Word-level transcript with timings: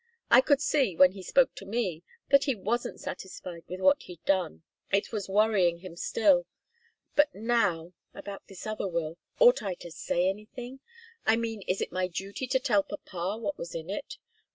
I 0.31 0.41
could 0.41 0.61
see, 0.61 0.95
when 0.95 1.11
he 1.11 1.21
spoke 1.21 1.53
to 1.53 1.63
me, 1.67 2.01
that 2.31 2.45
he 2.45 2.55
wasn't 2.55 2.99
satisfied 2.99 3.65
with 3.67 3.79
what 3.81 4.01
he'd 4.01 4.25
done. 4.25 4.63
It 4.91 5.11
was 5.11 5.29
worrying 5.29 5.77
him 5.77 5.95
still. 5.95 6.47
But 7.15 7.35
now 7.35 7.93
about 8.11 8.47
this 8.47 8.65
other 8.65 8.87
will 8.87 9.19
ought 9.37 9.61
I 9.61 9.75
to 9.75 9.91
say 9.91 10.27
anything? 10.27 10.79
I 11.27 11.35
mean, 11.35 11.61
is 11.67 11.81
it 11.81 11.91
my 11.91 12.07
duty 12.07 12.47
to 12.47 12.59
tell 12.59 12.81
papa 12.81 13.37
what 13.39 13.59
was 13.59 13.75
in 13.75 13.91
it?" 13.91 14.17